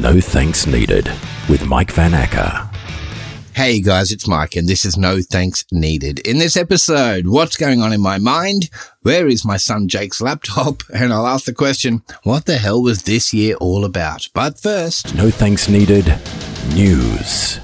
[0.00, 1.10] No Thanks Needed
[1.50, 2.70] with Mike Van Acker.
[3.52, 6.20] Hey guys, it's Mike and this is No Thanks Needed.
[6.20, 8.70] In this episode, what's going on in my mind?
[9.02, 10.82] Where is my son Jake's laptop?
[10.94, 14.28] And I'll ask the question, what the hell was this year all about?
[14.32, 16.06] But first, No Thanks Needed
[16.72, 17.60] News.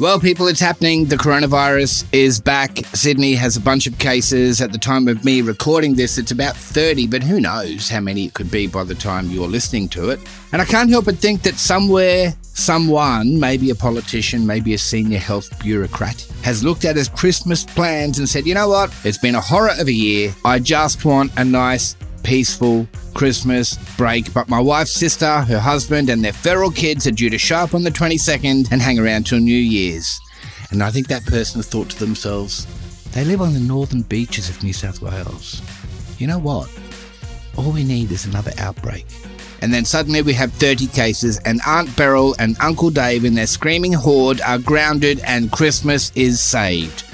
[0.00, 1.04] Well, people, it's happening.
[1.04, 2.78] The coronavirus is back.
[2.94, 4.60] Sydney has a bunch of cases.
[4.60, 8.24] At the time of me recording this, it's about 30, but who knows how many
[8.24, 10.18] it could be by the time you're listening to it.
[10.52, 15.18] And I can't help but think that somewhere, someone, maybe a politician, maybe a senior
[15.18, 18.92] health bureaucrat, has looked at his Christmas plans and said, you know what?
[19.04, 20.34] It's been a horror of a year.
[20.44, 24.34] I just want a nice peaceful Christmas break.
[24.34, 27.74] But my wife's sister, her husband, and their feral kids are due to show up
[27.74, 30.18] on the 22nd and hang around till New Year's.
[30.70, 32.66] And I think that person thought to themselves,
[33.12, 35.62] they live on the northern beaches of New South Wales.
[36.18, 36.68] You know what?
[37.56, 39.06] All we need is another outbreak.
[39.62, 43.46] And then suddenly we have 30 cases, and Aunt Beryl and Uncle Dave and their
[43.46, 47.04] screaming horde are grounded, and Christmas is saved.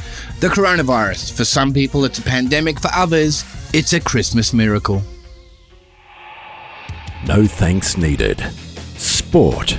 [0.41, 1.33] The coronavirus.
[1.37, 2.81] For some people, it's a pandemic.
[2.81, 5.03] For others, it's a Christmas miracle.
[7.27, 8.41] No Thanks Needed.
[8.97, 9.79] Sport.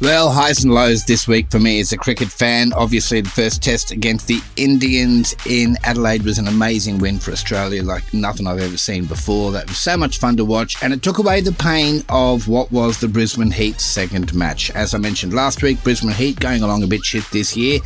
[0.00, 2.72] Well, highs and lows this week for me as a cricket fan.
[2.72, 7.82] Obviously, the first test against the Indians in Adelaide was an amazing win for Australia,
[7.82, 9.50] like nothing I've ever seen before.
[9.50, 12.70] That was so much fun to watch, and it took away the pain of what
[12.70, 14.70] was the Brisbane Heat second match.
[14.70, 17.80] As I mentioned last week, Brisbane Heat going along a bit shit this year.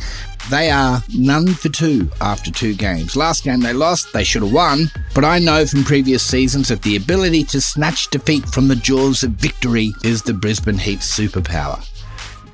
[0.51, 3.15] They are none for two after two games.
[3.15, 6.83] Last game they lost, they should have won, but I know from previous seasons that
[6.83, 11.83] the ability to snatch defeat from the jaws of victory is the Brisbane Heat's superpower.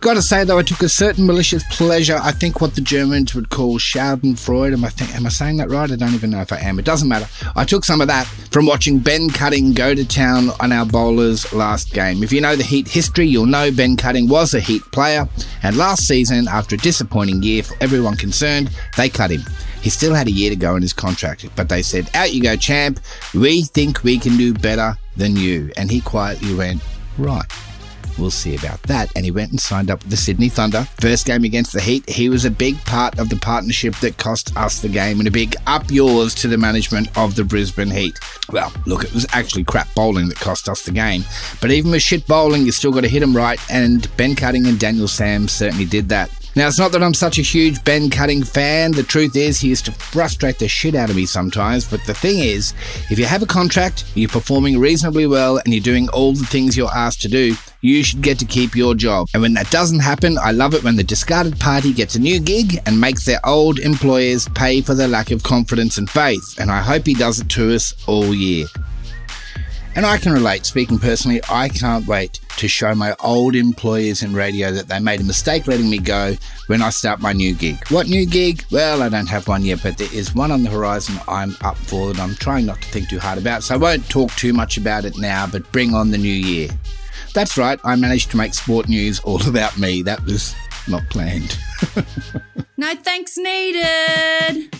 [0.02, 2.17] Gotta say though, I took a certain malicious pleasure.
[2.23, 4.72] I think what the Germans would call Schadenfreude.
[4.72, 5.92] Am I think, am I saying that right?
[5.92, 6.80] I don't even know if I am.
[6.80, 7.28] It doesn't matter.
[7.58, 11.52] I took some of that from watching Ben Cutting go to town on our bowlers
[11.52, 12.23] last game.
[12.23, 15.27] If you know the Heat history, you'll know Ben Cutting was a Heat player,
[15.64, 19.42] and last season, after a disappointing year for everyone concerned, they cut him.
[19.82, 22.42] He still had a year to go in his contract, but they said, "Out you
[22.42, 23.02] go, champ.
[23.33, 26.82] We think we can do better than you." And he quietly went,
[27.17, 27.45] "Right."
[28.20, 29.12] We'll see about that.
[29.16, 30.84] And he went and signed up with the Sydney Thunder.
[31.00, 34.56] First game against the Heat, he was a big part of the partnership that cost
[34.58, 38.20] us the game and a big up yours to the management of the Brisbane Heat.
[38.52, 41.24] Well, look, it was actually crap bowling that cost us the game.
[41.62, 43.60] But even with shit bowling, you still got to hit them right.
[43.70, 46.30] And Ben Cutting and Daniel Sams certainly did that.
[46.56, 48.92] Now, it's not that I'm such a huge Ben Cutting fan.
[48.92, 51.86] The truth is, he used to frustrate the shit out of me sometimes.
[51.88, 52.74] But the thing is,
[53.10, 56.76] if you have a contract, you're performing reasonably well, and you're doing all the things
[56.76, 59.28] you're asked to do, you should get to keep your job.
[59.34, 62.40] And when that doesn't happen, I love it when the discarded party gets a new
[62.40, 66.60] gig and makes their old employers pay for their lack of confidence and faith.
[66.60, 68.66] And I hope he does it to us all year.
[69.95, 74.34] And I can relate, speaking personally, I can't wait to show my old employers in
[74.34, 76.36] radio that they made a mistake letting me go
[76.68, 77.78] when I start my new gig.
[77.89, 78.64] What new gig?
[78.72, 81.76] Well, I don't have one yet, but there is one on the horizon I'm up
[81.76, 84.54] for that I'm trying not to think too hard about, so I won't talk too
[84.54, 86.70] much about it now, but bring on the new year.
[87.34, 90.02] That's right, I managed to make sport news all about me.
[90.02, 90.56] That was
[90.88, 91.58] not planned.
[92.78, 94.76] no thanks needed.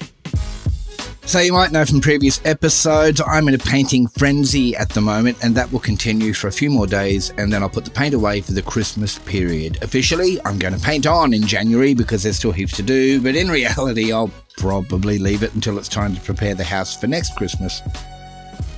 [1.30, 5.38] So, you might know from previous episodes, I'm in a painting frenzy at the moment,
[5.44, 8.16] and that will continue for a few more days, and then I'll put the paint
[8.16, 9.78] away for the Christmas period.
[9.84, 13.36] Officially, I'm going to paint on in January because there's still heaps to do, but
[13.36, 17.36] in reality, I'll probably leave it until it's time to prepare the house for next
[17.36, 17.84] Christmas.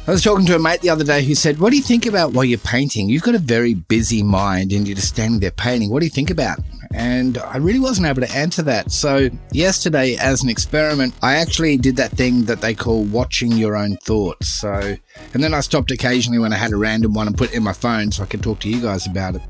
[0.07, 2.07] I was talking to a mate the other day who said, What do you think
[2.07, 3.07] about while you're painting?
[3.07, 5.91] You've got a very busy mind and you're just standing there painting.
[5.91, 6.57] What do you think about?
[6.93, 8.91] And I really wasn't able to answer that.
[8.91, 13.77] So, yesterday, as an experiment, I actually did that thing that they call watching your
[13.77, 14.49] own thoughts.
[14.49, 14.97] So,
[15.33, 17.63] and then I stopped occasionally when I had a random one and put it in
[17.63, 19.41] my phone so I could talk to you guys about it.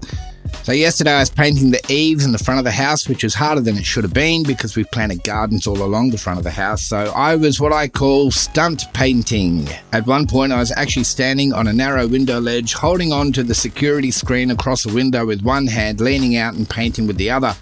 [0.71, 3.33] So yesterday I was painting the eaves in the front of the house, which was
[3.33, 6.45] harder than it should have been because we've planted gardens all along the front of
[6.45, 6.81] the house.
[6.81, 9.67] So I was what I call stunt painting.
[9.91, 13.43] At one point I was actually standing on a narrow window ledge, holding on to
[13.43, 17.31] the security screen across the window with one hand, leaning out and painting with the
[17.31, 17.53] other.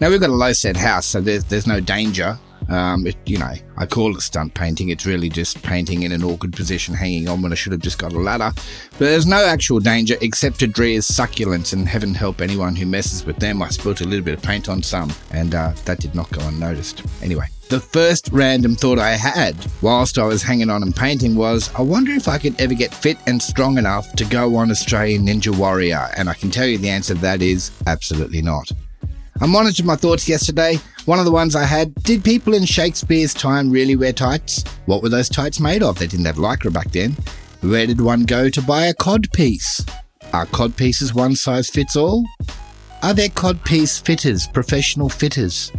[0.00, 2.36] Now we've got a low set house, so there's, there's no danger.
[2.68, 4.88] Um, it, you know, I call it stunt painting.
[4.88, 7.98] It's really just painting in an awkward position, hanging on when I should have just
[7.98, 8.52] got a ladder.
[8.92, 13.24] But there's no actual danger except to Drea's succulents, and heaven help anyone who messes
[13.24, 13.62] with them.
[13.62, 16.40] I spilt a little bit of paint on some, and uh, that did not go
[16.46, 17.02] unnoticed.
[17.22, 21.74] Anyway, the first random thought I had whilst I was hanging on and painting was,
[21.74, 25.26] I wonder if I could ever get fit and strong enough to go on Australian
[25.26, 26.08] Ninja Warrior.
[26.16, 28.70] And I can tell you the answer to that is absolutely not.
[29.38, 30.78] I monitored my thoughts yesterday.
[31.04, 34.64] One of the ones I had Did people in Shakespeare's time really wear tights?
[34.86, 35.98] What were those tights made of?
[35.98, 37.16] They didn't have lycra back then.
[37.60, 39.84] Where did one go to buy a cod piece?
[40.32, 42.24] Are cod pieces one size fits all?
[43.02, 45.70] Are there cod piece fitters, professional fitters?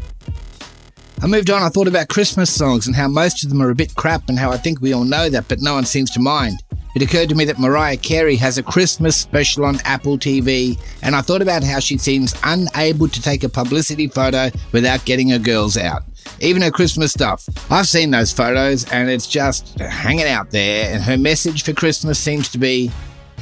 [1.19, 1.63] I moved on.
[1.63, 4.37] I thought about Christmas songs and how most of them are a bit crap and
[4.37, 6.61] how I think we all know that, but no one seems to mind.
[6.97, 11.15] It occurred to me that Mariah Carey has a Christmas special on Apple TV, and
[11.15, 15.37] I thought about how she seems unable to take a publicity photo without getting her
[15.37, 16.01] girls out.
[16.39, 17.47] Even her Christmas stuff.
[17.69, 22.17] I've seen those photos, and it's just hanging out there, and her message for Christmas
[22.17, 22.89] seems to be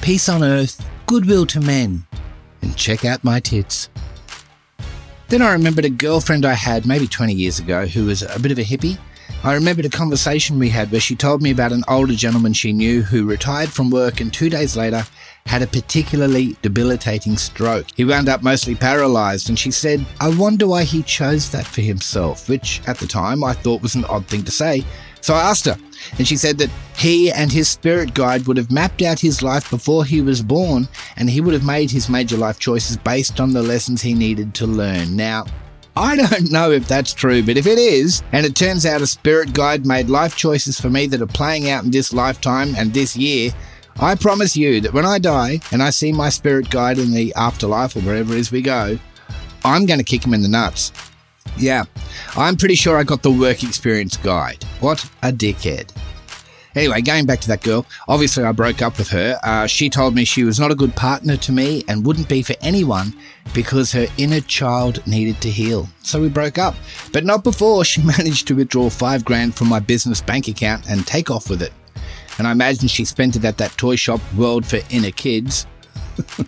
[0.01, 2.05] peace on earth, goodwill to men,
[2.61, 3.87] and check out my tits.
[5.29, 8.51] Then I remembered a girlfriend I had maybe 20 years ago who was a bit
[8.51, 8.97] of a hippie.
[9.43, 12.73] I remembered a conversation we had where she told me about an older gentleman she
[12.73, 15.05] knew who retired from work and two days later
[15.45, 17.85] had a particularly debilitating stroke.
[17.95, 21.81] He wound up mostly paralyzed, and she said, I wonder why he chose that for
[21.81, 24.83] himself, which at the time I thought was an odd thing to say.
[25.21, 25.77] So I asked her,
[26.17, 29.69] and she said that he and his spirit guide would have mapped out his life
[29.69, 33.53] before he was born, and he would have made his major life choices based on
[33.53, 35.15] the lessons he needed to learn.
[35.15, 35.45] Now,
[35.97, 39.07] I don't know if that's true, but if it is, and it turns out a
[39.07, 42.93] spirit guide made life choices for me that are playing out in this lifetime and
[42.93, 43.51] this year,
[43.97, 47.33] I promise you that when I die and I see my spirit guide in the
[47.35, 48.99] afterlife or wherever it is we go,
[49.63, 50.91] I'm going to kick him in the nuts.
[51.57, 51.85] Yeah,
[52.35, 54.65] I'm pretty sure I got the work experience guide.
[54.81, 55.95] What a dickhead.
[56.75, 59.39] Anyway, going back to that girl, obviously I broke up with her.
[59.43, 62.41] Uh, she told me she was not a good partner to me and wouldn't be
[62.41, 63.13] for anyone
[63.53, 65.87] because her inner child needed to heal.
[66.01, 66.75] So we broke up,
[67.13, 71.07] but not before she managed to withdraw five grand from my business bank account and
[71.07, 71.71] take off with it.
[72.37, 75.65] And I imagine she spent it at that toy shop, World for Inner Kids.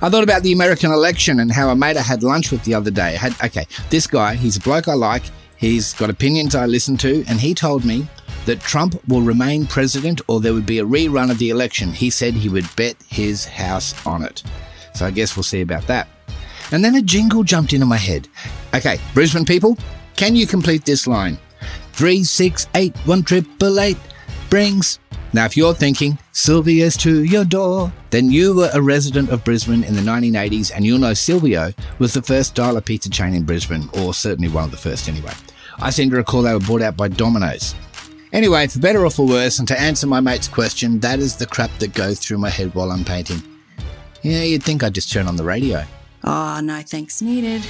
[0.00, 2.74] I thought about the American election and how a mate I had lunch with the
[2.74, 3.14] other day.
[3.14, 5.24] I had, okay, this guy, he's a bloke I like,
[5.56, 8.06] he's got opinions I listen to, and he told me
[8.46, 11.92] that Trump will remain president or there would be a rerun of the election.
[11.92, 14.42] He said he would bet his house on it.
[14.94, 16.08] So I guess we'll see about that.
[16.72, 18.28] And then a jingle jumped into my head.
[18.74, 19.76] Okay, Brisbane people,
[20.16, 21.38] can you complete this line?
[21.92, 23.98] Three, six, eight, one triple eight
[24.50, 24.98] brings.
[25.32, 29.82] Now, if you're thinking Silvio's to your door, then you were a resident of Brisbane
[29.82, 33.88] in the 1980s and you'll know Silvio was the first dialer pizza chain in Brisbane,
[33.98, 35.32] or certainly one of the first anyway.
[35.80, 37.74] I seem to recall they were bought out by Domino's.
[38.34, 41.46] Anyway, for better or for worse, and to answer my mate's question, that is the
[41.46, 43.40] crap that goes through my head while I'm painting.
[44.22, 45.84] Yeah, you'd think I'd just turn on the radio.
[46.24, 47.62] Oh, no thanks needed.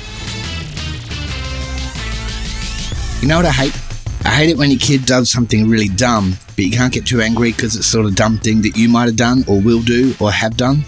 [3.21, 3.79] You know what I hate?
[4.25, 7.21] I hate it when your kid does something really dumb, but you can't get too
[7.21, 10.15] angry because it's sort of dumb thing that you might have done or will do
[10.19, 10.83] or have done.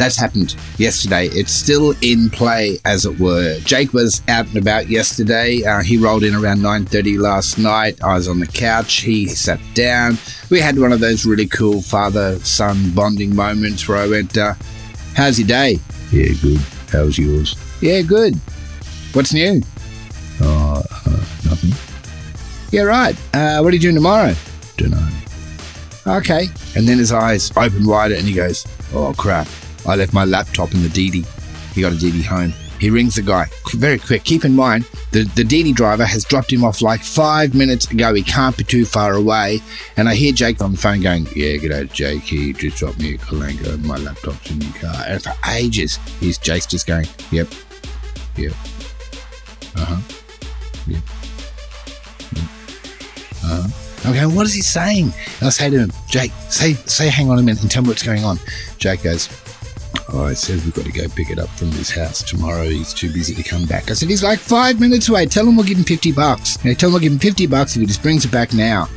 [0.00, 1.26] That's happened yesterday.
[1.26, 3.58] It's still in play, as it were.
[3.64, 5.62] Jake was out and about yesterday.
[5.62, 8.02] Uh, he rolled in around 9.30 last night.
[8.02, 9.00] I was on the couch.
[9.00, 10.16] He sat down.
[10.48, 14.54] We had one of those really cool father-son bonding moments where I went, uh,
[15.14, 15.78] how's your day?
[16.10, 16.60] Yeah, good.
[16.90, 17.54] How's yours?
[17.82, 18.36] Yeah, good.
[19.12, 19.60] What's new?
[20.40, 21.10] Uh, uh
[21.44, 21.72] nothing.
[22.70, 23.14] Yeah, right.
[23.34, 24.32] Uh, what are you doing tomorrow?
[24.78, 25.06] Dunno.
[26.06, 26.46] Okay.
[26.74, 29.46] And then his eyes open wider and he goes, Oh crap.
[29.86, 31.26] I left my laptop in the DD.
[31.74, 32.52] He got a DD home.
[32.80, 33.46] He rings the guy.
[33.74, 34.24] Very quick.
[34.24, 38.14] Keep in mind, the, the DD driver has dropped him off like five minutes ago.
[38.14, 39.60] He can't be too far away.
[39.98, 42.22] And I hear Jake on the phone going, Yeah, g'day, Jake.
[42.22, 43.84] He just dropped me a Kalinga.
[43.84, 45.04] My laptop's in the car.
[45.06, 47.48] And for ages, he's Jake's just going, Yep.
[48.36, 48.52] Yep.
[49.76, 50.00] Uh huh.
[50.86, 51.02] Yep.
[53.42, 53.68] Uh-huh.
[54.04, 55.12] I'm going, what is he saying?
[55.40, 57.88] And I say to him, Jake, say, say, hang on a minute and tell me
[57.88, 58.38] what's going on.
[58.78, 59.28] Jake goes,
[60.12, 62.64] Oh, I said we've got to go pick it up from his house tomorrow.
[62.64, 63.90] He's too busy to come back.
[63.90, 65.26] I said, He's like five minutes away.
[65.26, 66.62] Tell him we'll give him 50 bucks.
[66.64, 68.88] You tell him we'll give him 50 bucks if he just brings it back now.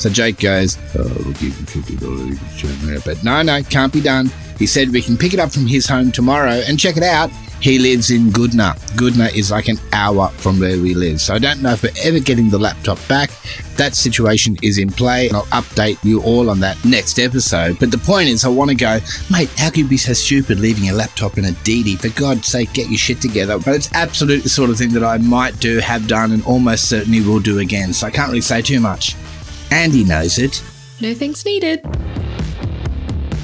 [0.00, 3.04] So Jake goes, Oh, we'll give him $50.
[3.04, 4.30] But no, no, can't be done.
[4.58, 7.30] He said we can pick it up from his home tomorrow and check it out.
[7.60, 8.74] He lives in Goodna.
[8.96, 11.20] Goodna is like an hour from where we live.
[11.20, 13.30] So I don't know if we're ever getting the laptop back.
[13.76, 17.78] That situation is in play, and I'll update you all on that next episode.
[17.78, 18.98] But the point is, I want to go,
[19.30, 22.00] mate, how can you be so stupid leaving your laptop in a DD?
[22.00, 23.58] For God's sake, get your shit together.
[23.58, 26.88] But it's absolutely the sort of thing that I might do, have done, and almost
[26.88, 27.92] certainly will do again.
[27.92, 29.16] So I can't really say too much.
[29.70, 30.62] Andy knows it.
[31.00, 31.80] No thanks needed.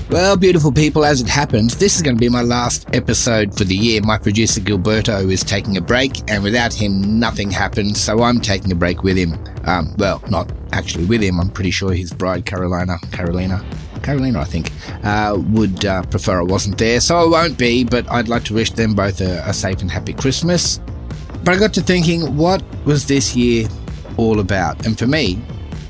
[0.08, 3.64] Well, beautiful people, as it happens, this is going to be my last episode for
[3.64, 4.00] the year.
[4.02, 8.70] My producer Gilberto is taking a break, and without him, nothing happens, so I'm taking
[8.70, 9.36] a break with him.
[9.64, 11.40] Um, well, not actually with him.
[11.40, 13.64] I'm pretty sure his bride, Carolina, Carolina,
[14.04, 14.70] Carolina, I think,
[15.04, 18.54] uh, would uh, prefer I wasn't there, so I won't be, but I'd like to
[18.54, 20.78] wish them both a, a safe and happy Christmas.
[21.42, 23.68] But I got to thinking, what was this year
[24.16, 24.86] all about?
[24.86, 25.42] And for me,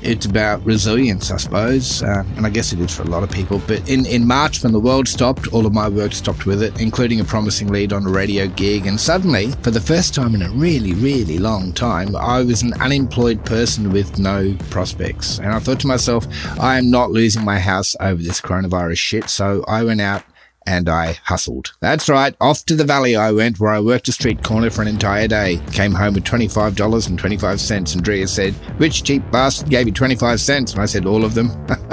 [0.07, 3.29] it's about resilience, I suppose, uh, and I guess it is for a lot of
[3.29, 3.61] people.
[3.67, 6.79] But in, in March, when the world stopped, all of my work stopped with it,
[6.79, 8.87] including a promising lead on a radio gig.
[8.87, 12.73] And suddenly, for the first time in a really, really long time, I was an
[12.75, 15.39] unemployed person with no prospects.
[15.39, 16.25] And I thought to myself,
[16.57, 19.29] I am not losing my house over this coronavirus shit.
[19.29, 20.23] So I went out
[20.67, 21.73] and I hustled.
[21.79, 24.81] That's right, off to the valley I went, where I worked a street corner for
[24.81, 25.59] an entire day.
[25.71, 30.73] Came home with $25.25, and Drea said, Which cheap bastard gave you 25 cents?
[30.73, 31.49] And I said, All of them.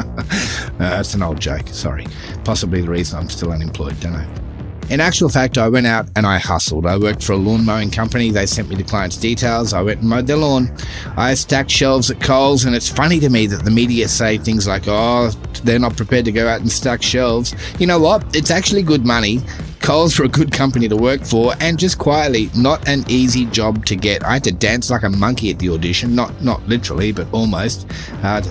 [0.74, 2.04] Uh, that's an old joke, sorry.
[2.42, 4.43] Possibly the reason I'm still unemployed, don't I?
[4.90, 6.84] In actual fact, I went out and I hustled.
[6.84, 8.30] I worked for a lawn mowing company.
[8.30, 9.72] They sent me the client's details.
[9.72, 10.70] I went and mowed their lawn.
[11.16, 14.68] I stacked shelves at Coles, and it's funny to me that the media say things
[14.68, 15.30] like, oh,
[15.64, 17.54] they're not prepared to go out and stack shelves.
[17.78, 18.36] You know what?
[18.36, 19.40] It's actually good money.
[19.80, 23.84] Coles are a good company to work for, and just quietly, not an easy job
[23.86, 24.22] to get.
[24.22, 27.86] I had to dance like a monkey at the audition, not not literally, but almost.
[28.22, 28.42] Uh,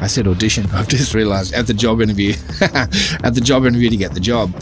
[0.00, 0.66] I said audition.
[0.72, 4.52] I've just realised at the job interview, at the job interview to get the job.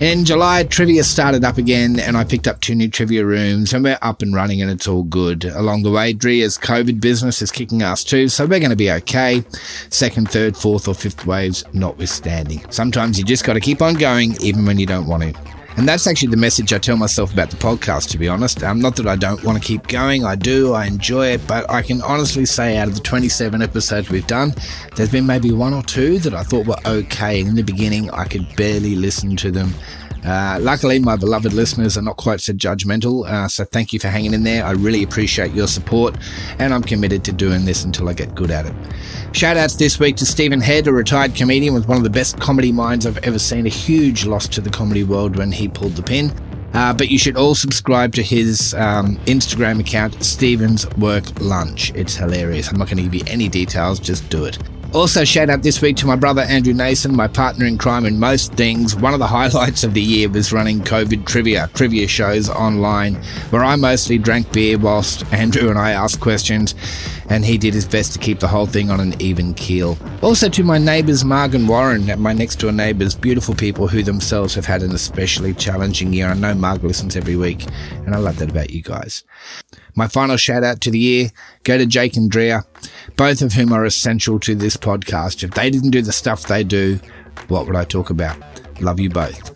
[0.00, 3.82] In July, trivia started up again, and I picked up two new trivia rooms, and
[3.82, 5.44] we're up and running, and it's all good.
[5.44, 8.90] Along the way, Drea's COVID business is kicking ass too, so we're going to be
[8.92, 9.42] okay.
[9.90, 12.64] Second, third, fourth, or fifth waves notwithstanding.
[12.70, 15.57] Sometimes you just got to keep on going, even when you don't want to.
[15.78, 18.64] And that's actually the message I tell myself about the podcast, to be honest.
[18.64, 21.70] Um, not that I don't want to keep going, I do, I enjoy it, but
[21.70, 24.54] I can honestly say out of the 27 episodes we've done,
[24.96, 27.40] there's been maybe one or two that I thought were okay.
[27.40, 29.72] In the beginning, I could barely listen to them.
[30.28, 34.08] Uh, luckily, my beloved listeners are not quite so judgmental, uh, so thank you for
[34.08, 34.62] hanging in there.
[34.62, 36.18] I really appreciate your support,
[36.58, 38.74] and I'm committed to doing this until I get good at it.
[39.32, 42.72] Shoutouts this week to Stephen Head, a retired comedian with one of the best comedy
[42.72, 43.64] minds I've ever seen.
[43.64, 46.30] A huge loss to the comedy world when he pulled the pin.
[46.74, 51.90] Uh, but you should all subscribe to his um, Instagram account, Stephen's Work Lunch.
[51.94, 52.68] It's hilarious.
[52.68, 54.58] I'm not going to give you any details, just do it.
[54.94, 58.18] Also, shout out this week to my brother Andrew Nason, my partner in crime in
[58.18, 58.96] most things.
[58.96, 63.16] One of the highlights of the year was running COVID trivia, trivia shows online,
[63.50, 66.74] where I mostly drank beer whilst Andrew and I asked questions,
[67.28, 69.98] and he did his best to keep the whole thing on an even keel.
[70.22, 74.02] Also, to my neighbours Marg and Warren, and my next door neighbours, beautiful people who
[74.02, 76.28] themselves have had an especially challenging year.
[76.28, 77.66] I know Marg listens every week,
[78.06, 79.22] and I love that about you guys.
[79.94, 81.30] My final shout out to the year
[81.64, 82.64] go to Jake and Drea,
[83.16, 85.42] both of whom are essential to this podcast.
[85.42, 87.00] If they didn't do the stuff they do,
[87.48, 88.36] what would I talk about?
[88.80, 89.54] Love you both.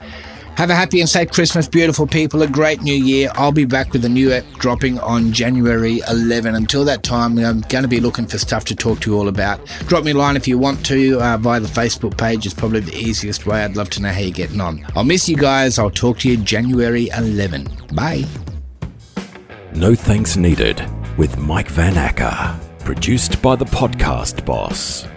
[0.56, 2.42] Have a happy and safe Christmas, beautiful people.
[2.42, 3.30] A great new year.
[3.36, 6.54] I'll be back with a new app dropping on January 11.
[6.54, 9.28] Until that time, I'm going to be looking for stuff to talk to you all
[9.28, 9.64] about.
[9.86, 12.44] Drop me a line if you want to uh, via the Facebook page.
[12.44, 13.64] It's probably the easiest way.
[13.64, 14.84] I'd love to know how you're getting on.
[14.94, 15.78] I'll miss you guys.
[15.78, 17.68] I'll talk to you January 11.
[17.94, 18.26] Bye.
[19.74, 20.82] No Thanks Needed
[21.16, 22.60] with Mike Van Acker.
[22.80, 25.08] Produced by the Podcast Boss.